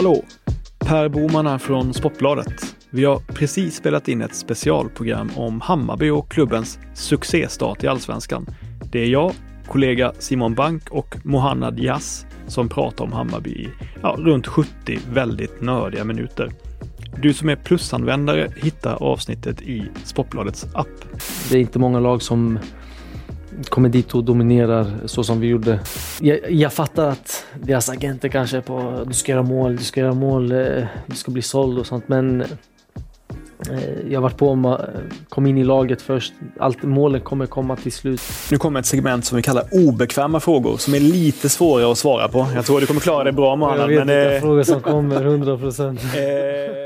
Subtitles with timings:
[0.00, 0.24] Hallå!
[0.78, 2.76] Per Boman här från Sportbladet.
[2.90, 8.46] Vi har precis spelat in ett specialprogram om Hammarby och klubbens succéstart i allsvenskan.
[8.92, 9.32] Det är jag,
[9.66, 13.68] kollega Simon Bank och Mohannad Yas som pratar om Hammarby i
[14.02, 16.52] ja, runt 70 väldigt nördiga minuter.
[17.22, 21.20] Du som är plusanvändare hittar avsnittet i Sportbladets app.
[21.50, 22.58] Det är inte många lag som
[23.68, 25.80] kommer dit och dominerar så som vi gjorde.
[26.20, 30.14] Jag, jag fattar att deras agenter kanske på du ska göra mål, du ska göra
[30.14, 34.76] mål, eh, du ska bli såld och sånt men eh, jag varit på om,
[35.28, 36.32] kom in i laget först.
[36.58, 38.22] Allt, målen kommer komma till slut.
[38.50, 42.28] Nu kommer ett segment som vi kallar obekväma frågor som är lite svårare att svara
[42.28, 42.46] på.
[42.54, 43.80] Jag tror du kommer klara det bra Mohamed.
[43.80, 46.00] Jag vet vilka frågor som kommer, 100 procent.
[46.14, 46.79] Eh,